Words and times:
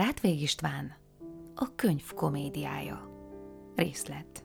Rátvég 0.00 0.40
István, 0.40 0.94
a 1.54 1.74
könyv 1.74 2.12
komédiája. 2.14 3.10
Részlet. 3.74 4.44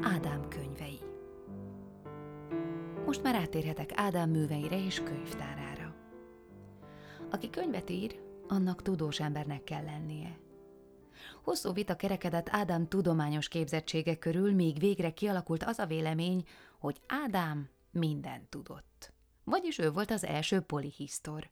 Ádám 0.00 0.48
könyvei 0.48 0.98
Most 3.06 3.22
már 3.22 3.34
átérhetek 3.34 3.90
Ádám 3.94 4.30
műveire 4.30 4.84
és 4.84 5.00
könyvtárára. 5.00 5.94
Aki 7.30 7.50
könyvet 7.50 7.90
ír, 7.90 8.20
annak 8.48 8.82
tudós 8.82 9.20
embernek 9.20 9.64
kell 9.64 9.84
lennie. 9.84 10.38
Hosszú 11.42 11.72
vita 11.72 11.96
kerekedett 11.96 12.48
Ádám 12.50 12.88
tudományos 12.88 13.48
képzettsége 13.48 14.16
körül, 14.16 14.54
míg 14.54 14.78
végre 14.78 15.10
kialakult 15.10 15.62
az 15.62 15.78
a 15.78 15.86
vélemény, 15.86 16.44
hogy 16.78 17.00
Ádám 17.06 17.68
mindent 17.90 18.48
tudott. 18.48 19.12
Vagyis 19.44 19.78
ő 19.78 19.90
volt 19.90 20.10
az 20.10 20.24
első 20.24 20.60
polihisztor. 20.60 21.50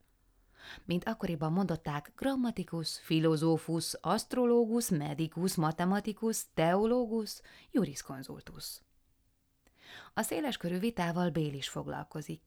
Mint 0.85 1.05
akkoriban 1.05 1.53
mondották, 1.53 2.13
grammatikus, 2.17 2.99
filozófus, 2.99 3.95
asztrológus, 4.01 4.89
medikus, 4.89 5.55
matematikus, 5.55 6.45
teológus, 6.55 7.41
juriskonzultus. 7.71 8.81
A 10.15 10.23
széleskörű 10.23 10.79
vitával 10.79 11.31
Bél 11.31 11.55
is 11.55 11.69
foglalkozik. 11.69 12.43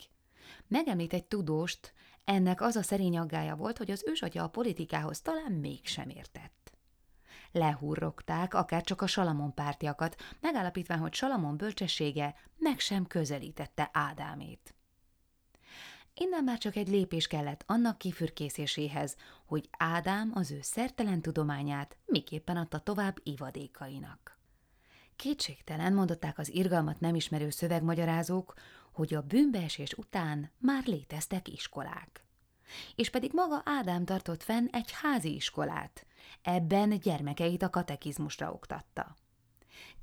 Megemlít 0.67 1.13
egy 1.13 1.25
tudóst, 1.25 1.93
ennek 2.23 2.61
az 2.61 2.75
a 2.75 2.83
szerény 2.83 3.17
aggája 3.17 3.55
volt, 3.55 3.77
hogy 3.77 3.91
az 3.91 4.03
ősatya 4.07 4.43
a 4.43 4.49
politikához 4.49 5.21
talán 5.21 5.51
mégsem 5.51 6.09
értett. 6.09 6.71
Lehurrogták 7.51 8.53
akár 8.53 8.83
csak 8.83 9.01
a 9.01 9.07
Salamon 9.07 9.53
pártiakat, 9.53 10.21
megállapítván, 10.39 10.99
hogy 10.99 11.13
Salamon 11.13 11.57
bölcsessége 11.57 12.35
meg 12.57 12.79
sem 12.79 13.07
közelítette 13.07 13.89
Ádámét. 13.93 14.75
Innen 16.15 16.43
már 16.43 16.57
csak 16.57 16.75
egy 16.75 16.87
lépés 16.87 17.27
kellett 17.27 17.63
annak 17.67 17.97
kifürkészéséhez, 17.97 19.15
hogy 19.45 19.69
Ádám 19.77 20.31
az 20.33 20.51
ő 20.51 20.59
szertelen 20.61 21.21
tudományát 21.21 21.97
miképpen 22.05 22.57
adta 22.57 22.79
tovább 22.79 23.19
ivadékainak. 23.23 24.37
Kétségtelen 25.15 25.93
mondották 25.93 26.37
az 26.37 26.53
irgalmat 26.53 26.99
nem 26.99 27.15
ismerő 27.15 27.49
szövegmagyarázók, 27.49 28.53
hogy 28.91 29.13
a 29.13 29.21
bűnbeesés 29.21 29.93
után 29.93 30.51
már 30.57 30.85
léteztek 30.85 31.47
iskolák. 31.47 32.25
És 32.95 33.09
pedig 33.09 33.31
maga 33.33 33.61
Ádám 33.65 34.05
tartott 34.05 34.43
fenn 34.43 34.67
egy 34.71 34.91
házi 34.91 35.35
iskolát, 35.35 36.05
ebben 36.41 36.99
gyermekeit 36.99 37.63
a 37.63 37.69
katekizmusra 37.69 38.51
oktatta. 38.51 39.15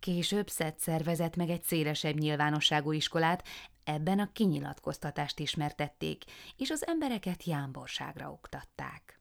Később 0.01 0.49
szett 0.49 0.79
szervezett 0.79 1.37
meg 1.37 1.51
egy 1.51 1.63
szélesebb 1.63 2.19
nyilvánosságú 2.19 2.93
iskolát, 2.93 3.45
ebben 3.91 4.19
a 4.19 4.33
kinyilatkoztatást 4.33 5.39
ismertették, 5.39 6.25
és 6.57 6.71
az 6.71 6.87
embereket 6.87 7.45
jámborságra 7.45 8.31
oktatták. 8.31 9.21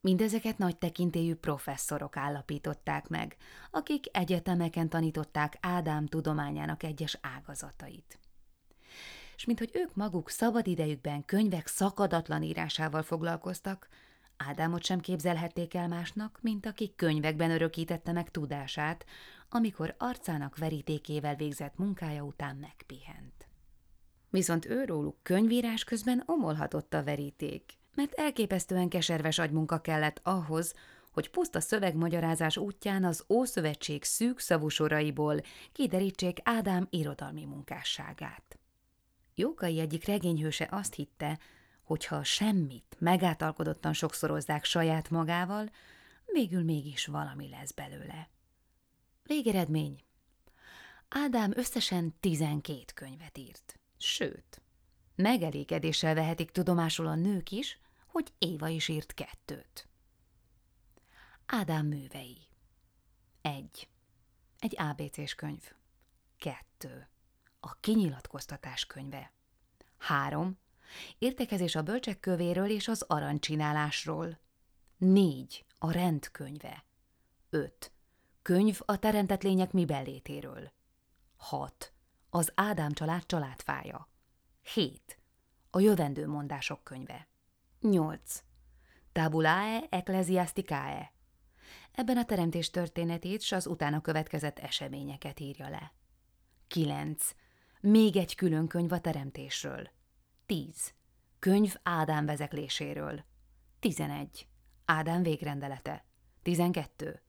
Mindezeket 0.00 0.58
nagy 0.58 0.76
tekintélyű 0.76 1.34
professzorok 1.34 2.16
állapították 2.16 3.08
meg, 3.08 3.36
akik 3.70 4.04
egyetemeken 4.12 4.88
tanították 4.88 5.58
Ádám 5.60 6.06
tudományának 6.06 6.82
egyes 6.82 7.18
ágazatait. 7.20 8.18
És 9.36 9.44
minthogy 9.44 9.70
ők 9.72 9.94
maguk 9.94 10.30
szabadidejükben 10.30 11.24
könyvek 11.24 11.66
szakadatlan 11.66 12.42
írásával 12.42 13.02
foglalkoztak, 13.02 13.88
Ádámot 14.38 14.84
sem 14.84 15.00
képzelhették 15.00 15.74
el 15.74 15.88
másnak, 15.88 16.38
mint 16.42 16.66
aki 16.66 16.92
könyvekben 16.96 17.50
örökítette 17.50 18.12
meg 18.12 18.30
tudását, 18.30 19.04
amikor 19.48 19.94
arcának 19.98 20.56
verítékével 20.56 21.34
végzett 21.34 21.76
munkája 21.76 22.22
után 22.22 22.56
megpihent. 22.56 23.37
Viszont 24.30 24.66
őróluk 24.66 25.16
könyvírás 25.22 25.84
közben 25.84 26.22
omolhatott 26.26 26.94
a 26.94 27.04
veríték, 27.04 27.72
mert 27.94 28.12
elképesztően 28.12 28.88
keserves 28.88 29.38
agymunka 29.38 29.80
kellett 29.80 30.20
ahhoz, 30.22 30.74
hogy 31.12 31.30
puszta 31.30 31.60
szövegmagyarázás 31.60 32.56
útján 32.56 33.04
az 33.04 33.24
Ószövetség 33.28 34.04
szűk 34.04 34.38
szavú 34.38 34.68
soraiból 34.68 35.40
kiderítsék 35.72 36.38
Ádám 36.42 36.86
irodalmi 36.90 37.44
munkásságát. 37.44 38.58
Jókai 39.34 39.80
egyik 39.80 40.04
regényhőse 40.04 40.68
azt 40.70 40.94
hitte, 40.94 41.38
hogy 41.82 42.04
ha 42.04 42.24
semmit 42.24 42.96
megátalkodottan 42.98 43.92
sokszorozzák 43.92 44.64
saját 44.64 45.10
magával, 45.10 45.70
végül 46.26 46.62
mégis 46.62 47.06
valami 47.06 47.48
lesz 47.48 47.72
belőle. 47.72 48.28
Végeredmény. 49.22 50.02
Ádám 51.08 51.52
összesen 51.56 52.14
12 52.20 52.82
könyvet 52.94 53.38
írt. 53.38 53.78
Sőt, 53.98 54.62
megelégedéssel 55.14 56.14
vehetik 56.14 56.50
tudomásul 56.50 57.06
a 57.06 57.14
nők 57.14 57.50
is, 57.50 57.80
hogy 58.06 58.32
Éva 58.38 58.68
is 58.68 58.88
írt 58.88 59.14
kettőt. 59.14 59.88
Ádám 61.46 61.86
művei. 61.86 62.36
Egy. 63.40 63.88
Egy 64.58 64.76
ABC-s 64.78 65.34
könyv. 65.34 65.72
Kettő. 66.38 67.08
A 67.60 67.74
kinyilatkoztatás 67.80 68.86
könyve. 68.86 69.32
Három. 69.98 70.58
Értekezés 71.18 71.74
a 71.74 71.82
bölcsek 71.82 72.20
kövéről 72.20 72.70
és 72.70 72.88
az 72.88 73.02
arancsinálásról. 73.02 74.38
Négy. 74.96 75.64
A 75.78 75.90
rendkönyve. 75.90 76.84
Öt. 77.50 77.92
Könyv 78.42 78.80
a 78.84 78.98
teremtett 78.98 79.42
lények 79.42 79.72
mibenlétéről. 79.72 80.72
6. 81.36 81.92
Az 82.30 82.52
Ádám 82.54 82.92
család 82.92 83.26
családfája. 83.26 84.08
7. 84.74 85.18
A 85.70 85.80
jövendő 85.80 86.26
mondások 86.26 86.84
könyve. 86.84 87.28
8. 87.80 88.42
Tabulae 89.12 89.86
ecclesiasticae. 89.88 91.12
Ebben 91.92 92.16
a 92.16 92.24
teremtés 92.24 92.70
történetét 92.70 93.40
s 93.42 93.52
az 93.52 93.66
utána 93.66 94.00
következett 94.00 94.58
eseményeket 94.58 95.40
írja 95.40 95.68
le. 95.68 95.92
9. 96.66 97.34
Még 97.80 98.16
egy 98.16 98.34
külön 98.34 98.66
könyv 98.66 98.92
a 98.92 99.00
teremtésről. 99.00 99.90
10. 100.46 100.94
Könyv 101.38 101.74
Ádám 101.82 102.26
vezekléséről. 102.26 103.24
11. 103.78 104.48
Ádám 104.84 105.22
végrendelete. 105.22 106.04
12. 106.42 107.22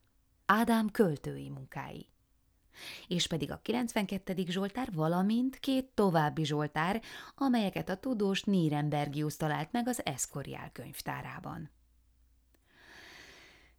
Ádám 0.46 0.90
költői 0.90 1.48
munkái. 1.48 2.10
És 3.08 3.26
pedig 3.26 3.50
a 3.50 3.60
92. 3.62 4.34
Zsoltár, 4.48 4.92
valamint 4.92 5.58
két 5.58 5.84
további 5.94 6.44
Zsoltár, 6.44 7.02
amelyeket 7.36 7.88
a 7.88 7.96
tudós 7.96 8.42
Nierenbergius 8.42 9.36
talált 9.36 9.72
meg 9.72 9.88
az 9.88 10.06
Eszkoriál 10.06 10.70
könyvtárában. 10.72 11.70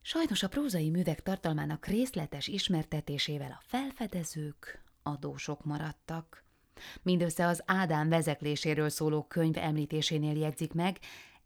Sajnos 0.01 0.43
a 0.43 0.47
prózai 0.47 0.89
művek 0.89 1.21
tartalmának 1.21 1.85
részletes 1.85 2.47
ismertetésével 2.47 3.51
a 3.51 3.63
felfedezők 3.65 4.83
adósok 5.03 5.63
maradtak. 5.63 6.43
Mindössze 7.01 7.47
az 7.47 7.63
Ádám 7.65 8.09
vezekléséről 8.09 8.89
szóló 8.89 9.23
könyv 9.23 9.57
említésénél 9.57 10.37
jegyzik 10.37 10.73
meg, 10.73 10.99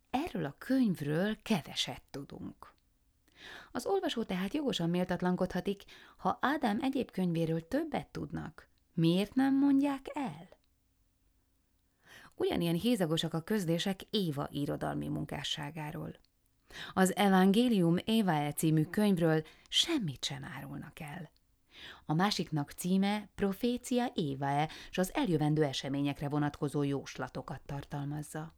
erről 0.09 0.45
a 0.45 0.55
könyvről 0.57 1.37
keveset 1.41 2.01
tudunk. 2.11 2.74
Az 3.71 3.85
olvasó 3.85 4.23
tehát 4.23 4.53
jogosan 4.53 4.89
méltatlankodhatik, 4.89 5.83
ha 6.17 6.37
Ádám 6.41 6.79
egyéb 6.81 7.11
könyvéről 7.11 7.67
többet 7.67 8.07
tudnak. 8.07 8.67
Miért 8.93 9.33
nem 9.35 9.57
mondják 9.57 10.05
el? 10.13 10.49
Ugyanilyen 12.35 12.75
hézagosak 12.75 13.33
a 13.33 13.41
közdések 13.41 14.01
Éva 14.09 14.47
irodalmi 14.51 15.07
munkásságáról. 15.07 16.15
Az 16.93 17.15
Evangélium 17.15 17.95
Évae 18.03 18.53
című 18.53 18.83
könyvről 18.83 19.43
semmit 19.67 20.23
sem 20.23 20.43
árulnak 20.43 20.99
el. 20.99 21.31
A 22.05 22.13
másiknak 22.13 22.71
címe 22.71 23.29
Profécia 23.35 24.11
Évae, 24.13 24.69
és 24.89 24.97
az 24.97 25.13
eljövendő 25.13 25.63
eseményekre 25.63 26.29
vonatkozó 26.29 26.83
jóslatokat 26.83 27.61
tartalmazza. 27.65 28.53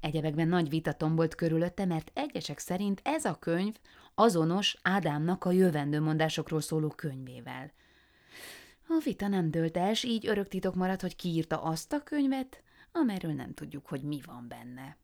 Egyebekben 0.00 0.48
nagy 0.48 0.68
vita 0.68 0.92
tombolt 0.92 1.34
körülötte, 1.34 1.84
mert 1.84 2.10
egyesek 2.14 2.58
szerint 2.58 3.00
ez 3.04 3.24
a 3.24 3.34
könyv 3.34 3.74
azonos 4.14 4.76
Ádámnak 4.82 5.44
a 5.44 5.50
jövendő 5.50 6.00
mondásokról 6.00 6.60
szóló 6.60 6.88
könyvével. 6.88 7.72
A 8.88 9.00
vita 9.04 9.28
nem 9.28 9.50
dőlt 9.50 9.76
el, 9.76 9.92
így 10.02 10.26
örök 10.26 10.48
titok 10.48 10.74
maradt, 10.74 11.00
hogy 11.00 11.16
kiírta 11.16 11.62
azt 11.62 11.92
a 11.92 12.02
könyvet, 12.02 12.62
amelyről 12.92 13.32
nem 13.32 13.54
tudjuk, 13.54 13.86
hogy 13.86 14.02
mi 14.02 14.20
van 14.26 14.48
benne. 14.48 14.96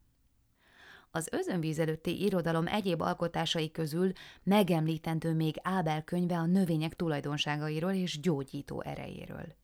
Az 1.11 1.29
özönvíz 1.31 1.79
előtti 1.79 2.23
irodalom 2.23 2.67
egyéb 2.67 3.00
alkotásai 3.00 3.70
közül 3.70 4.12
megemlítendő 4.43 5.35
még 5.35 5.56
Ábel 5.62 6.03
könyve 6.03 6.37
a 6.37 6.47
növények 6.47 6.94
tulajdonságairól 6.94 7.93
és 7.93 8.20
gyógyító 8.20 8.82
erejéről. 8.82 9.55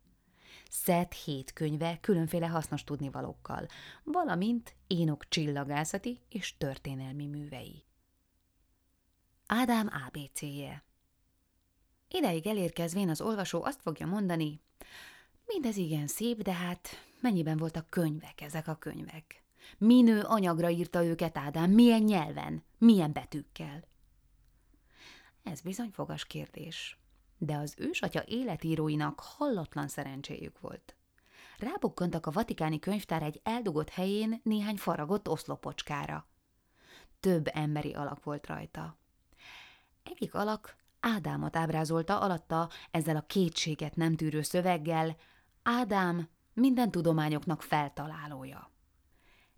Szet 0.68 1.14
hét 1.14 1.52
könyve 1.52 1.98
különféle 2.00 2.46
hasznos 2.46 2.84
tudnivalókkal, 2.84 3.66
valamint 4.04 4.74
Énok 4.86 5.28
csillagászati 5.28 6.20
és 6.28 6.56
történelmi 6.56 7.26
művei. 7.26 7.84
Ádám 9.46 9.90
ABC-je 10.06 10.82
Ideig 12.08 12.46
elérkezvén 12.46 13.08
az 13.08 13.20
olvasó 13.20 13.64
azt 13.64 13.80
fogja 13.82 14.06
mondani, 14.06 14.60
Mindez 15.46 15.76
igen 15.76 16.06
szép, 16.06 16.42
de 16.42 16.52
hát 16.52 16.88
mennyiben 17.20 17.56
voltak 17.56 17.90
könyvek 17.90 18.40
ezek 18.40 18.68
a 18.68 18.74
könyvek? 18.74 19.42
Minő 19.78 20.20
anyagra 20.22 20.70
írta 20.70 21.04
őket 21.04 21.36
Ádám, 21.36 21.70
milyen 21.70 22.02
nyelven, 22.02 22.64
milyen 22.78 23.12
betűkkel? 23.12 23.84
Ez 25.42 25.60
bizony 25.60 25.90
fogas 25.90 26.24
kérdés. 26.24 26.98
De 27.38 27.56
az 27.56 27.74
ősatya 27.78 28.22
életíróinak 28.26 29.20
hallatlan 29.20 29.88
szerencséjük 29.88 30.60
volt. 30.60 30.96
Rábukkantak 31.58 32.26
a 32.26 32.30
vatikáni 32.30 32.78
könyvtár 32.78 33.22
egy 33.22 33.40
eldugott 33.42 33.88
helyén 33.88 34.40
néhány 34.42 34.76
faragott 34.76 35.28
oszlopocskára. 35.28 36.26
Több 37.20 37.48
emberi 37.52 37.94
alak 37.94 38.24
volt 38.24 38.46
rajta. 38.46 38.98
Egyik 40.02 40.34
alak 40.34 40.76
Ádámot 41.00 41.56
ábrázolta 41.56 42.20
alatta 42.20 42.70
ezzel 42.90 43.16
a 43.16 43.26
kétséget 43.26 43.96
nem 43.96 44.16
tűrő 44.16 44.42
szöveggel, 44.42 45.16
Ádám 45.62 46.28
minden 46.52 46.90
tudományoknak 46.90 47.62
feltalálója. 47.62 48.70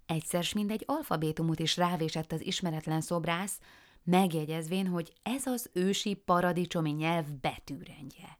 Egyszer 0.06 0.44
s 0.44 0.52
mindegy 0.52 0.84
alfabétumot 0.86 1.58
is 1.58 1.76
rávésett 1.76 2.32
az 2.32 2.40
ismeretlen 2.40 3.00
szobrász, 3.00 3.58
megjegyezvén, 4.02 4.86
hogy 4.86 5.12
ez 5.22 5.46
az 5.46 5.70
ősi 5.72 6.14
paradicsomi 6.14 6.90
nyelv 6.90 7.26
betűrendje. 7.40 8.38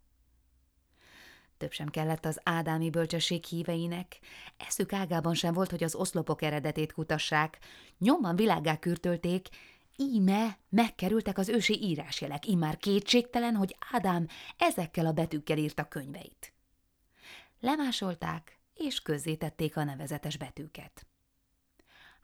Több 1.57 1.73
sem 1.73 1.89
kellett 1.89 2.25
az 2.25 2.41
ádámi 2.43 2.91
bölcsesség 2.91 3.45
híveinek, 3.45 4.19
eszük 4.57 4.93
ágában 4.93 5.35
sem 5.35 5.55
volt, 5.55 5.71
hogy 5.71 5.85
az 5.85 5.95
oszlopok 5.95 6.43
eredetét 6.43 6.93
kutassák, 6.93 7.59
nyomban 7.99 8.37
világá 8.37 8.79
kürtölték, 8.79 9.49
íme 9.97 10.59
megkerültek 10.69 11.39
az 11.39 11.49
ősi 11.49 11.83
írásjelek, 11.83 12.47
immár 12.47 12.77
kétségtelen, 12.77 13.55
hogy 13.55 13.77
Ádám 13.93 14.27
ezekkel 14.57 15.07
a 15.07 15.13
betűkkel 15.13 15.59
írta 15.59 15.85
könyveit. 15.85 16.53
Lemásolták, 17.61 18.59
és 18.75 19.03
közzétették 19.03 19.77
a 19.77 19.85
nevezetes 19.85 20.37
betűket. 20.37 21.07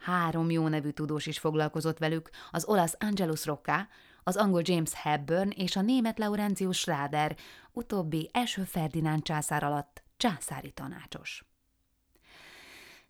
Három 0.07 0.51
jó 0.51 0.69
nevű 0.69 0.91
tudós 0.91 1.27
is 1.27 1.39
foglalkozott 1.39 1.99
velük, 1.99 2.31
az 2.51 2.65
olasz 2.65 2.97
Angelus 2.99 3.47
Rocca, 3.47 3.89
az 4.23 4.37
angol 4.37 4.63
James 4.65 4.95
Hepburn 4.95 5.51
és 5.51 5.77
a 5.77 5.81
német 5.81 6.19
Laurentius 6.19 6.79
Schrader, 6.79 7.37
utóbbi 7.73 8.31
első 8.33 8.63
Ferdinánd 8.63 9.23
császár 9.23 9.65
alatt 9.65 10.03
császári 10.17 10.71
tanácsos. 10.71 11.45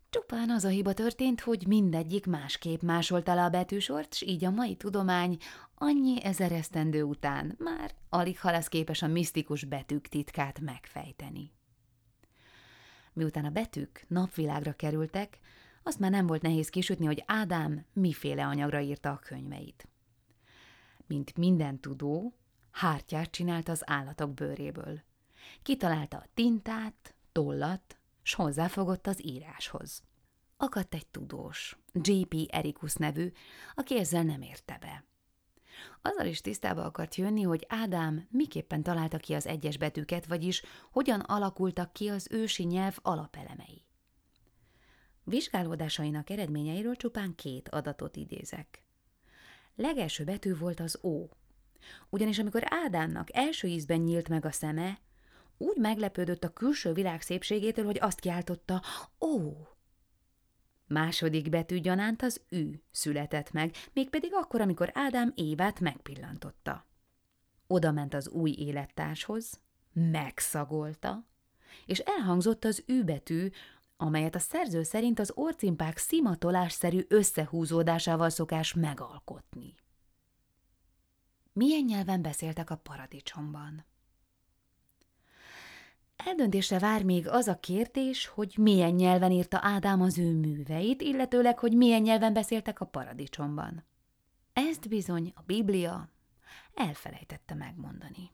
Csupán 0.09 0.49
az 0.49 0.63
a 0.63 0.67
hiba 0.67 0.93
történt, 0.93 1.41
hogy 1.41 1.67
mindegyik 1.67 2.25
másképp 2.25 2.81
másolta 2.81 3.33
le 3.33 3.43
a 3.43 3.49
betűsort, 3.49 4.13
s 4.13 4.21
így 4.21 4.45
a 4.45 4.49
mai 4.49 4.75
tudomány 4.75 5.37
annyi 5.75 6.23
ezer 6.23 6.51
esztendő 6.51 7.03
után 7.03 7.55
már 7.59 7.91
alig 8.09 8.39
ha 8.39 8.51
lesz 8.51 8.67
képes 8.67 9.01
a 9.01 9.07
misztikus 9.07 9.63
betűk 9.63 10.07
titkát 10.07 10.59
megfejteni. 10.59 11.51
Miután 13.13 13.45
a 13.45 13.49
betűk 13.49 14.05
napvilágra 14.07 14.73
kerültek, 14.73 15.39
azt 15.87 15.99
már 15.99 16.11
nem 16.11 16.27
volt 16.27 16.41
nehéz 16.41 16.69
kisütni, 16.69 17.05
hogy 17.05 17.23
Ádám 17.25 17.85
miféle 17.93 18.45
anyagra 18.45 18.79
írta 18.79 19.11
a 19.11 19.19
könyveit. 19.19 19.87
Mint 21.05 21.37
minden 21.37 21.79
tudó, 21.79 22.33
hártyát 22.71 23.31
csinált 23.31 23.69
az 23.69 23.81
állatok 23.85 24.33
bőréből. 24.33 25.01
Kitalálta 25.63 26.17
a 26.17 26.25
tintát, 26.33 27.15
tollat, 27.31 27.97
s 28.21 28.33
hozzáfogott 28.33 29.07
az 29.07 29.25
íráshoz. 29.25 30.03
Akadt 30.57 30.93
egy 30.93 31.07
tudós, 31.07 31.77
J.P. 31.93 32.35
Erikus 32.47 32.93
nevű, 32.93 33.31
aki 33.75 33.97
ezzel 33.99 34.23
nem 34.23 34.41
érte 34.41 34.77
be. 34.81 35.03
Azzal 36.01 36.25
is 36.25 36.41
tisztába 36.41 36.83
akart 36.83 37.15
jönni, 37.15 37.41
hogy 37.41 37.65
Ádám 37.69 38.27
miképpen 38.31 38.83
találta 38.83 39.17
ki 39.17 39.33
az 39.33 39.47
egyes 39.47 39.77
betűket, 39.77 40.25
vagyis 40.25 40.63
hogyan 40.91 41.19
alakultak 41.19 41.93
ki 41.93 42.07
az 42.07 42.27
ősi 42.31 42.63
nyelv 42.63 42.97
alapelemei. 43.01 43.86
Vizsgálódásainak 45.29 46.29
eredményeiről 46.29 46.95
csupán 46.95 47.35
két 47.35 47.69
adatot 47.69 48.15
idézek. 48.15 48.83
Legelső 49.75 50.23
betű 50.23 50.55
volt 50.55 50.79
az 50.79 50.97
O. 51.01 51.27
Ugyanis 52.09 52.39
amikor 52.39 52.63
Ádámnak 52.65 53.35
első 53.35 53.67
ízben 53.67 53.99
nyílt 53.99 54.29
meg 54.29 54.45
a 54.45 54.51
szeme, 54.51 54.99
úgy 55.57 55.77
meglepődött 55.77 56.43
a 56.43 56.53
külső 56.53 56.93
világ 56.93 57.21
szépségétől, 57.21 57.85
hogy 57.85 57.97
azt 58.01 58.19
kiáltotta, 58.19 58.81
ó! 59.19 59.53
Második 60.85 61.49
betű 61.49 61.79
gyanánt 61.79 62.21
az 62.21 62.41
Ü 62.49 62.71
született 62.91 63.51
meg, 63.51 63.75
mégpedig 63.93 64.33
akkor, 64.33 64.61
amikor 64.61 64.91
Ádám 64.93 65.33
Évát 65.35 65.79
megpillantotta. 65.79 66.85
Oda 67.67 67.91
ment 67.91 68.13
az 68.13 68.29
új 68.29 68.55
élettárshoz, 68.57 69.59
megszagolta, 69.93 71.25
és 71.85 71.99
elhangzott 71.99 72.65
az 72.65 72.83
Ü 72.85 73.03
betű, 73.03 73.49
amelyet 73.97 74.35
a 74.35 74.39
szerző 74.39 74.83
szerint 74.83 75.19
az 75.19 75.31
orcimpák 75.35 75.97
szimatolásszerű 75.97 77.05
összehúzódásával 77.07 78.29
szokás 78.29 78.73
megalkotni. 78.73 79.75
Milyen 81.53 81.83
nyelven 81.83 82.21
beszéltek 82.21 82.69
a 82.69 82.75
paradicsomban? 82.75 83.85
Eldöntésre 86.15 86.79
vár 86.79 87.03
még 87.03 87.27
az 87.27 87.47
a 87.47 87.59
kérdés, 87.59 88.27
hogy 88.27 88.53
milyen 88.57 88.93
nyelven 88.93 89.31
írta 89.31 89.59
Ádám 89.61 90.01
az 90.01 90.17
ő 90.17 90.33
műveit, 90.33 91.01
illetőleg, 91.01 91.59
hogy 91.59 91.73
milyen 91.73 92.01
nyelven 92.01 92.33
beszéltek 92.33 92.79
a 92.79 92.85
paradicsomban. 92.85 93.85
Ezt 94.53 94.89
bizony 94.89 95.31
a 95.35 95.41
Biblia 95.45 96.09
elfelejtette 96.73 97.53
megmondani. 97.53 98.31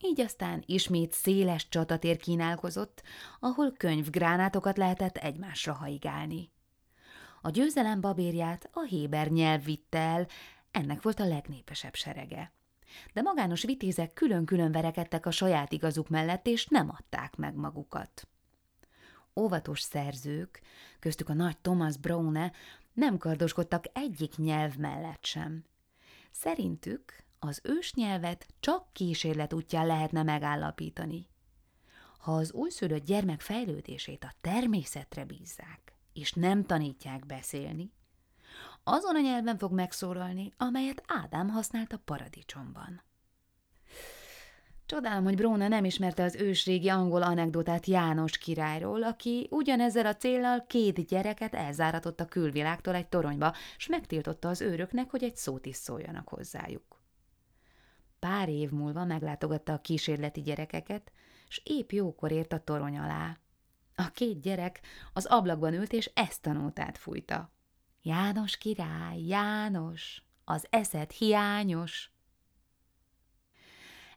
Így 0.00 0.20
aztán 0.20 0.62
ismét 0.66 1.12
széles 1.12 1.68
csatatér 1.68 2.16
kínálkozott, 2.16 3.02
ahol 3.40 3.72
könyvgránátokat 3.72 4.76
lehetett 4.76 5.16
egymásra 5.16 5.72
haigálni. 5.72 6.50
A 7.42 7.50
győzelem 7.50 8.00
babérját 8.00 8.68
a 8.72 8.82
héber 8.82 9.28
nyelv 9.28 9.64
vitte 9.64 9.98
el, 9.98 10.26
ennek 10.70 11.02
volt 11.02 11.20
a 11.20 11.26
legnépesebb 11.26 11.94
serege. 11.94 12.52
De 13.12 13.22
magános 13.22 13.62
vitézek 13.62 14.12
külön-külön 14.12 14.72
verekedtek 14.72 15.26
a 15.26 15.30
saját 15.30 15.72
igazuk 15.72 16.08
mellett, 16.08 16.46
és 16.46 16.66
nem 16.66 16.90
adták 16.90 17.36
meg 17.36 17.54
magukat. 17.54 18.28
Óvatos 19.36 19.80
szerzők, 19.80 20.60
köztük 20.98 21.28
a 21.28 21.34
nagy 21.34 21.58
Thomas 21.58 21.96
Browne, 21.96 22.52
nem 22.92 23.18
kardoskodtak 23.18 23.84
egyik 23.92 24.36
nyelv 24.36 24.76
mellett 24.76 25.24
sem. 25.24 25.64
Szerintük 26.30 27.24
az 27.38 27.60
ősnyelvet 27.62 28.46
csak 28.60 28.92
kísérlet 28.92 29.52
útján 29.52 29.86
lehetne 29.86 30.22
megállapítani. 30.22 31.28
Ha 32.18 32.32
az 32.32 32.52
újszülött 32.52 33.04
gyermek 33.04 33.40
fejlődését 33.40 34.24
a 34.24 34.34
természetre 34.40 35.24
bízzák, 35.24 35.94
és 36.12 36.32
nem 36.32 36.64
tanítják 36.64 37.26
beszélni, 37.26 37.92
azon 38.84 39.16
a 39.16 39.20
nyelven 39.20 39.58
fog 39.58 39.72
megszólalni, 39.72 40.52
amelyet 40.56 41.02
Ádám 41.06 41.48
használt 41.48 41.92
a 41.92 42.00
paradicsomban. 42.04 43.02
Csodálom, 44.86 45.24
hogy 45.24 45.36
Bróna 45.36 45.68
nem 45.68 45.84
ismerte 45.84 46.22
az 46.22 46.34
ősrégi 46.34 46.88
angol 46.88 47.22
anekdotát 47.22 47.86
János 47.86 48.38
királyról, 48.38 49.02
aki 49.02 49.46
ugyanezzel 49.50 50.06
a 50.06 50.16
céllal 50.16 50.64
két 50.66 51.06
gyereket 51.06 51.54
elzáratott 51.54 52.20
a 52.20 52.24
külvilágtól 52.24 52.94
egy 52.94 53.08
toronyba, 53.08 53.54
s 53.76 53.86
megtiltotta 53.86 54.48
az 54.48 54.60
őröknek, 54.60 55.10
hogy 55.10 55.22
egy 55.22 55.36
szót 55.36 55.66
is 55.66 55.76
szóljanak 55.76 56.28
hozzájuk. 56.28 56.95
Pár 58.26 58.48
év 58.48 58.70
múlva 58.70 59.04
meglátogatta 59.04 59.72
a 59.72 59.80
kísérleti 59.80 60.40
gyerekeket, 60.42 61.12
s 61.48 61.60
épp 61.64 61.90
jókor 61.90 62.32
ért 62.32 62.52
a 62.52 62.58
torony 62.58 62.98
alá. 62.98 63.38
A 63.94 64.10
két 64.10 64.40
gyerek 64.40 64.80
az 65.12 65.24
ablakban 65.26 65.74
ült, 65.74 65.92
és 65.92 66.10
ezt 66.14 66.46
a 66.46 66.52
nótát 66.52 66.98
fújta. 66.98 67.52
János 68.02 68.56
király, 68.56 69.20
János, 69.20 70.22
az 70.44 70.66
eszed 70.70 71.10
hiányos. 71.10 72.10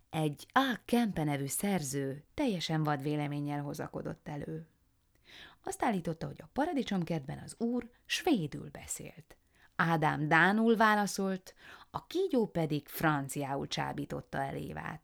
Egy 0.09 0.47
A. 0.51 0.79
Kempe 0.85 1.23
nevű 1.23 1.47
szerző 1.47 2.25
teljesen 2.33 2.83
vad 2.83 3.01
véleménnyel 3.01 3.61
hozakodott 3.61 4.27
elő. 4.27 4.67
Azt 5.63 5.83
állította, 5.83 6.25
hogy 6.25 6.41
a 6.41 6.49
paradicsomkertben 6.53 7.41
az 7.43 7.55
úr 7.57 7.89
svédül 8.05 8.69
beszélt. 8.69 9.37
Ádám 9.75 10.27
Dánul 10.27 10.75
válaszolt, 10.75 11.53
a 11.91 12.05
kígyó 12.05 12.47
pedig 12.47 12.87
franciául 12.87 13.67
csábította 13.67 14.37
el. 14.37 15.01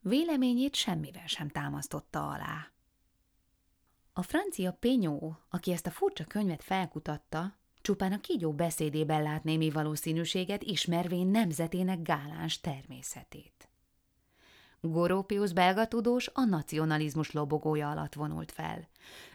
Véleményét 0.00 0.74
semmivel 0.74 1.26
sem 1.26 1.48
támasztotta 1.48 2.28
alá. 2.28 2.70
A 4.12 4.22
francia 4.22 4.72
Penyó, 4.72 5.38
aki 5.48 5.72
ezt 5.72 5.86
a 5.86 5.90
furcsa 5.90 6.24
könyvet 6.24 6.62
felkutatta, 6.62 7.56
csupán 7.80 8.12
a 8.12 8.20
kígyó 8.20 8.52
beszédében 8.52 9.22
lát 9.22 9.44
némi 9.44 9.70
valószínűséget, 9.70 10.62
ismervén 10.62 11.26
nemzetének 11.26 12.02
gáláns 12.02 12.60
természetét. 12.60 13.68
Gorópius 14.80 15.52
belga 15.52 15.88
tudós 15.88 16.30
a 16.32 16.44
nacionalizmus 16.44 17.30
lobogója 17.30 17.90
alatt 17.90 18.14
vonult 18.14 18.52
fel. 18.52 18.88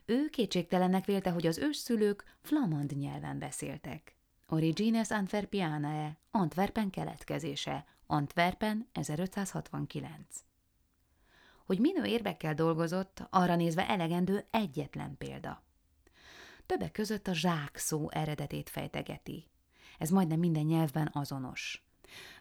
Ő 0.05 0.29
kétségtelennek 0.29 1.05
vélte, 1.05 1.29
hogy 1.29 1.47
az 1.47 1.57
ősszülők 1.57 2.37
flamand 2.41 2.97
nyelven 2.97 3.39
beszéltek. 3.39 4.15
Origines 4.53 5.11
Antwerpianae, 5.11 6.17
Antwerpen 6.31 6.89
keletkezése, 6.89 7.85
Antwerpen 8.07 8.87
1569. 8.91 10.43
Hogy 11.65 11.79
minő 11.79 12.03
érvekkel 12.03 12.53
dolgozott, 12.53 13.27
arra 13.29 13.55
nézve 13.55 13.87
elegendő 13.87 14.45
egyetlen 14.49 15.17
példa. 15.17 15.63
Többek 16.65 16.91
között 16.91 17.27
a 17.27 17.33
zsák 17.33 17.77
szó 17.77 18.09
eredetét 18.09 18.69
fejtegeti. 18.69 19.47
Ez 19.97 20.09
majdnem 20.09 20.39
minden 20.39 20.65
nyelvben 20.65 21.09
azonos. 21.13 21.85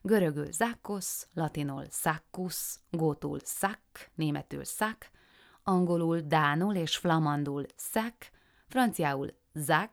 Görögül 0.02 0.52
zákkosz, 0.52 1.28
latinul 1.34 1.84
szakkusz, 1.90 2.80
gótul 2.90 3.38
szak, 3.42 4.10
németül 4.14 4.64
szak, 4.64 5.10
angolul, 5.62 6.20
dánul 6.20 6.74
és 6.74 6.96
flamandul 6.96 7.64
szak, 7.76 8.14
franciául 8.68 9.28
zak, 9.54 9.92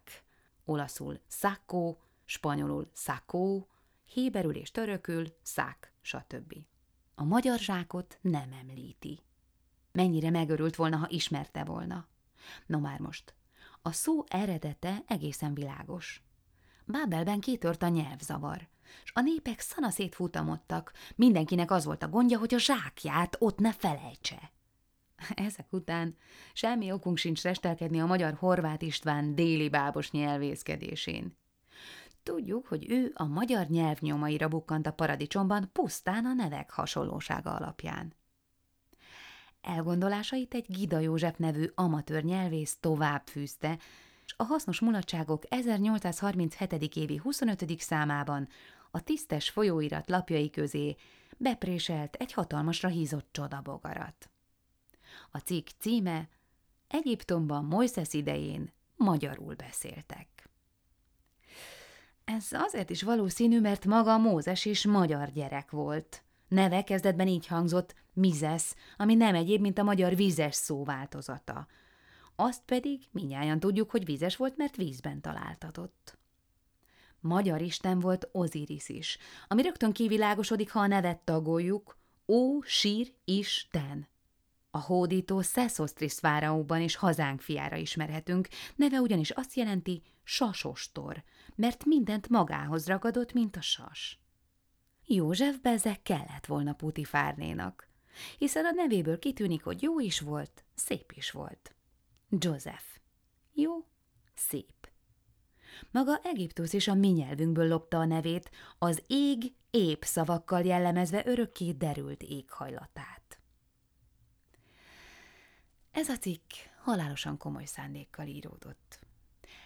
olaszul 0.66 1.20
szakó, 1.28 1.98
spanyolul 2.28 2.90
szakó, 2.94 3.68
héberül 4.06 4.56
és 4.56 4.72
törökül 4.72 5.26
szák, 5.42 5.94
stb. 6.02 6.54
A 7.16 7.24
magyar 7.24 7.60
zsákot 7.60 8.18
nem 8.22 8.52
említi. 8.52 9.20
Mennyire 9.92 10.30
megörült 10.30 10.76
volna, 10.76 10.98
ha 10.98 11.10
ismerte 11.10 11.64
volna. 11.64 12.08
No 12.66 12.80
már 12.80 13.00
most, 13.00 13.34
a 13.82 13.92
szó 13.92 14.24
eredete 14.28 15.04
egészen 15.08 15.54
világos. 15.54 16.24
Bábelben 16.86 17.40
kitört 17.40 17.84
a 17.84 17.88
nyelvzavar, 17.88 18.68
és 19.04 19.12
a 19.14 19.22
népek 19.22 19.60
szana 19.60 19.90
szétfutamodtak, 19.90 20.94
mindenkinek 21.16 21.72
az 21.72 21.86
volt 21.86 22.04
a 22.04 22.10
gondja, 22.10 22.40
hogy 22.40 22.54
a 22.54 22.60
zsákját 22.60 23.36
ott 23.40 23.60
ne 23.60 23.74
felejtse. 23.74 24.52
Ezek 25.36 25.74
után 25.74 26.16
semmi 26.54 26.92
okunk 26.92 27.18
sincs 27.18 27.42
restelkedni 27.42 28.00
a 28.00 28.06
magyar 28.06 28.34
Horváth 28.34 28.86
István 28.86 29.36
déli 29.36 29.70
bábos 29.70 30.12
nyelvészkedésén. 30.12 31.38
Tudjuk, 32.28 32.68
hogy 32.68 32.92
ő 32.92 33.12
a 33.14 33.26
magyar 33.26 33.68
nyelv 33.68 33.98
nyomaira 34.00 34.48
bukkant 34.48 34.88
a 34.88 34.92
paradicsomban 34.94 35.70
pusztán 35.74 36.26
a 36.26 36.34
nevek 36.34 36.72
hasonlósága 36.72 37.56
alapján. 37.56 38.14
Elgondolásait 39.62 40.54
egy 40.54 40.66
Gida 40.68 41.00
József 41.00 41.38
nevű 41.38 41.66
amatőr 41.76 42.24
nyelvész 42.24 42.78
tovább 42.80 43.28
fűzte, 43.28 43.78
és 44.26 44.34
a 44.38 44.44
hasznos 44.44 44.80
mulatságok 44.80 45.44
1837. 45.50 46.96
évi 46.96 47.18
25. 47.18 47.80
számában 47.80 48.48
a 48.92 49.04
tisztes 49.04 49.50
folyóirat 49.50 50.10
lapjai 50.10 50.50
közé 50.50 50.96
bepréselt 51.38 52.16
egy 52.16 52.34
hatalmasra 52.34 52.90
hízott 52.90 53.28
csodabogarat. 53.32 54.30
A 55.32 55.38
cikk 55.38 55.68
címe 55.80 56.30
Egyiptomban 56.88 57.66
Moises 57.66 58.14
idején 58.14 58.72
magyarul 58.96 59.56
beszéltek. 59.56 60.37
Ez 62.36 62.48
azért 62.52 62.90
is 62.90 63.04
valószínű, 63.04 63.60
mert 63.60 63.86
maga 63.86 64.18
Mózes 64.18 64.66
is 64.66 64.86
magyar 64.86 65.32
gyerek 65.32 65.72
volt. 65.72 66.24
Neve 66.48 66.84
kezdetben 66.84 67.28
így 67.28 67.48
hangzott 67.48 67.96
Mizesz, 68.14 68.76
ami 68.98 69.16
nem 69.16 69.36
egyéb, 69.36 69.62
mint 69.62 69.78
a 69.78 69.84
magyar 69.84 70.16
vízes 70.16 70.56
szó 70.56 70.84
változata. 70.84 71.68
Azt 72.36 72.62
pedig 72.66 73.02
minnyáján 73.12 73.60
tudjuk, 73.60 73.92
hogy 73.92 74.06
vízes 74.06 74.36
volt, 74.36 74.58
mert 74.58 74.76
vízben 74.76 75.22
találtatott. 75.22 76.18
Magyar 77.20 77.62
isten 77.62 78.00
volt 78.00 78.30
Oziris 78.32 78.90
is, 78.90 79.18
ami 79.48 79.62
rögtön 79.62 79.92
kivilágosodik, 79.92 80.72
ha 80.72 80.80
a 80.80 80.88
nevet 80.88 81.20
tagoljuk, 81.20 81.98
Ó, 82.28 82.62
sír, 82.62 83.14
isten. 83.26 84.08
A 84.72 84.80
hódító 84.80 85.42
Szeszosztris 85.42 86.14
fáraóban 86.14 86.82
és 86.82 86.96
hazánk 86.96 87.42
fiára 87.42 87.76
ismerhetünk, 87.76 88.48
neve 88.76 89.00
ugyanis 89.00 89.30
azt 89.30 89.54
jelenti 89.54 90.02
sasostor, 90.24 91.24
mert 91.58 91.86
mindent 91.86 92.30
magához 92.30 92.88
ragadott, 92.88 93.34
mint 93.34 93.56
a 93.56 93.62
sas. 93.62 94.20
József 95.06 95.58
Bezek 95.58 96.02
kellett 96.02 96.46
volna 96.46 96.74
Putifárnénak, 96.74 97.90
hiszen 98.38 98.66
a 98.66 98.72
nevéből 98.72 99.20
kitűnik, 99.20 99.64
hogy 99.64 99.82
jó 99.82 100.00
is 100.00 100.20
volt, 100.20 100.64
szép 100.76 101.12
is 101.12 101.32
volt. 101.32 101.76
Joseph. 102.30 102.86
Jó, 103.54 103.86
szép. 104.34 104.90
Maga 105.92 106.20
Egyiptus 106.24 106.74
is 106.74 106.88
a 106.88 106.94
mi 106.94 107.08
nyelvünkből 107.08 107.68
lopta 107.68 107.98
a 107.98 108.06
nevét, 108.06 108.50
az 108.78 109.04
ég 109.08 109.54
ép 109.72 110.04
szavakkal 110.04 110.62
jellemezve 110.62 111.22
örökké 111.26 111.72
derült 111.72 112.24
éghajlatát. 112.24 113.40
Ez 115.92 116.10
a 116.10 116.18
cikk 116.18 116.52
halálosan 116.82 117.38
komoly 117.38 117.66
szándékkal 117.66 118.28
íródott. 118.28 119.00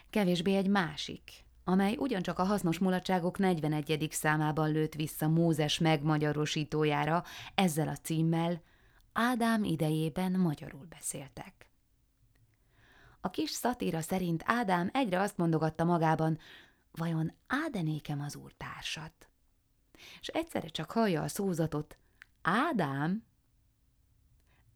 Kevésbé 0.10 0.56
egy 0.56 0.68
másik, 0.68 1.46
amely 1.72 1.96
ugyancsak 2.00 2.40
a 2.40 2.44
hasznos 2.44 2.80
mulatságok 2.80 3.38
41. 3.38 4.08
számában 4.12 4.72
lőtt 4.72 4.94
vissza 4.94 5.28
Mózes 5.28 5.80
megmagyarosítójára 5.80 7.24
ezzel 7.56 7.88
a 7.88 7.96
címmel 7.96 8.62
Ádám 9.14 9.64
idejében 9.64 10.32
magyarul 10.32 10.86
beszéltek. 10.90 11.70
A 13.22 13.30
kis 13.30 13.50
szatíra 13.50 14.02
szerint 14.02 14.44
Ádám 14.46 14.90
egyre 14.94 15.20
azt 15.20 15.38
mondogatta 15.38 15.84
magában, 15.84 16.38
vajon 16.92 17.34
ádenékem 17.48 18.22
az 18.22 18.36
úrtársat? 18.36 19.30
És 20.22 20.28
egyszerre 20.28 20.68
csak 20.68 20.92
hallja 20.92 21.22
a 21.22 21.28
szózatot, 21.28 21.98
Ádám? 22.42 23.24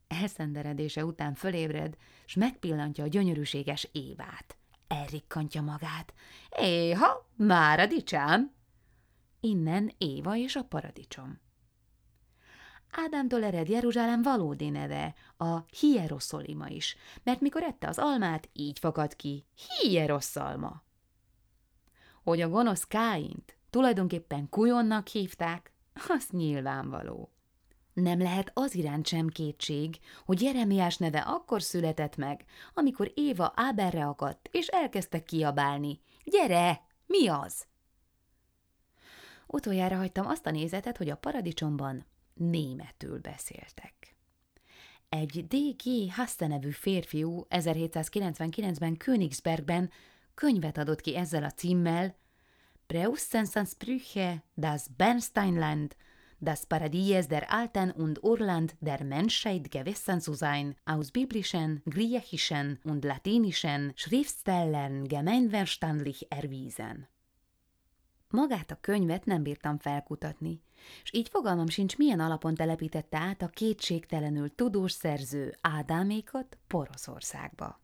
Elszenderedése 0.08 1.06
után 1.06 1.34
fölébred, 1.34 1.98
s 2.26 2.34
megpillantja 2.34 3.04
a 3.04 3.08
gyönyörűséges 3.08 3.90
Évát– 3.92 4.58
elrikkantja 4.88 5.62
magát. 5.62 6.14
Éha, 6.60 7.30
már 7.36 7.80
a 7.80 7.86
dicsám! 7.86 8.54
Innen 9.40 9.92
Éva 9.98 10.36
és 10.36 10.56
a 10.56 10.64
paradicsom. 10.64 11.40
Ádámtól 12.92 13.44
ered 13.44 13.70
Jeruzsálem 13.70 14.22
valódi 14.22 14.70
neve, 14.70 15.14
a 15.38 15.60
Hieroszolima 15.80 16.68
is, 16.68 16.96
mert 17.24 17.42
mikor 17.42 17.64
ette 17.64 17.88
az 17.88 18.00
almát, 18.00 18.50
így 18.54 18.80
fakad 18.80 19.16
ki, 19.16 19.46
Hieroszalma. 19.56 20.84
Hogy 22.24 22.42
a 22.42 22.50
gonosz 22.50 22.84
Káint 22.84 23.58
tulajdonképpen 23.70 24.50
kujonnak 24.50 25.08
hívták, 25.08 25.74
az 26.08 26.30
nyilvánvaló. 26.30 27.35
Nem 27.96 28.20
lehet 28.20 28.52
az 28.54 28.76
iránt 28.76 29.08
sem 29.08 29.28
kétség, 29.28 30.00
hogy 30.26 30.42
Jeremiás 30.42 30.98
neve 30.98 31.20
akkor 31.20 31.62
született 31.62 32.16
meg, 32.16 32.46
amikor 32.74 33.12
Éva 33.14 33.54
Áberre 33.56 34.06
akadt, 34.06 34.50
és 34.52 34.68
elkezdte 34.68 35.24
kiabálni. 35.24 36.00
Gyere, 36.24 36.82
mi 37.06 37.28
az? 37.28 37.66
Utoljára 39.48 39.96
hagytam 39.96 40.28
azt 40.28 40.46
a 40.46 40.52
nézetet, 40.52 40.98
hogy 40.98 41.10
a 41.10 41.18
paradicsomban 41.18 42.06
németül 42.34 43.20
beszéltek. 43.20 44.16
Egy 45.10 45.48
D.G. 45.48 46.14
Hasse 46.14 46.48
nevű 46.48 46.70
férfiú 46.70 47.46
1799-ben 47.50 48.98
Königsbergben 48.98 49.92
könyvet 50.34 50.78
adott 50.78 51.02
ki 51.02 51.16
ezzel 51.16 51.44
a 51.44 51.52
címmel 51.52 52.16
Sprüche 53.66 54.44
das 54.56 54.82
Bernsteinland 54.98 55.96
das 56.40 56.66
Paradies 56.66 57.28
der 57.28 57.52
Alten 57.52 57.92
und 57.92 58.24
Urland 58.24 58.76
der 58.80 59.04
Menschheit 59.04 59.72
gewissen 59.72 60.22
zu 60.22 60.34
sein, 60.34 60.76
aus 60.86 61.12
biblischen, 61.12 61.82
griechischen 61.86 62.80
und 62.84 63.04
latinischen 63.04 63.94
Schriftstellern 63.96 65.08
gemeinverstandlich 65.08 66.28
erwiesen. 66.30 67.08
Magát 68.30 68.72
a 68.72 68.78
könyvet 68.82 69.26
nem 69.26 69.44
bírtam 69.44 69.78
felkutatni, 69.80 70.62
és 71.04 71.14
így 71.14 71.30
fogalmam 71.30 71.68
sincs, 71.68 71.98
milyen 71.98 72.20
alapon 72.20 72.56
telepítette 72.56 73.18
át 73.18 73.42
a 73.42 73.48
kétségtelenül 73.48 74.56
tudós 74.56 74.92
szerző 74.92 75.56
Ádámékat 75.62 76.58
Poroszországba. 76.68 77.80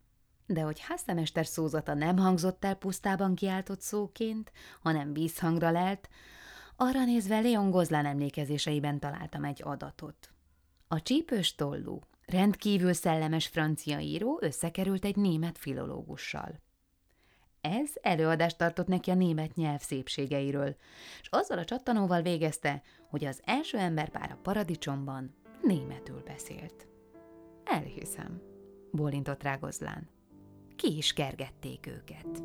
De 0.45 0.61
hogy 0.61 0.79
háztemester 0.79 1.45
szózata 1.45 1.93
nem 1.93 2.17
hangzott 2.17 2.65
el 2.65 2.75
pusztában 2.75 3.35
kiáltott 3.35 3.81
szóként, 3.81 4.51
hanem 4.81 5.13
vízhangra 5.13 5.71
lelt, 5.71 6.09
arra 6.83 7.05
nézve 7.05 7.39
Leon 7.39 7.69
Gozlán 7.69 8.05
emlékezéseiben 8.05 8.99
találtam 8.99 9.43
egy 9.43 9.61
adatot. 9.63 10.31
A 10.87 11.01
csípős 11.01 11.55
tollú, 11.55 11.99
rendkívül 12.25 12.93
szellemes 12.93 13.47
francia 13.47 13.99
író 13.99 14.39
összekerült 14.41 15.05
egy 15.05 15.15
német 15.15 15.57
filológussal. 15.57 16.59
Ez 17.61 17.89
előadást 18.01 18.57
tartott 18.57 18.87
neki 18.87 19.11
a 19.11 19.15
német 19.15 19.55
nyelv 19.55 19.79
szépségeiről, 19.79 20.75
és 21.21 21.27
azzal 21.29 21.57
a 21.57 21.65
csattanóval 21.65 22.21
végezte, 22.21 22.81
hogy 23.09 23.25
az 23.25 23.41
első 23.45 23.77
emberpár 23.77 24.31
a 24.31 24.39
paradicsomban 24.41 25.35
németül 25.61 26.23
beszélt. 26.25 26.87
Elhiszem, 27.63 28.41
bólintott 28.91 29.43
rá 29.43 29.55
Gozlán. 29.55 30.09
Ki 30.75 30.97
is 30.97 31.13
kergették 31.13 31.87
őket. 31.87 32.43